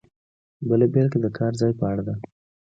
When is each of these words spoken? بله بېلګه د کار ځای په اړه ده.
بله 0.67 0.85
بېلګه 0.93 1.19
د 1.21 1.25
کار 1.37 1.53
ځای 1.61 1.71
په 1.79 1.85
اړه 1.91 2.03
ده. 2.07 2.13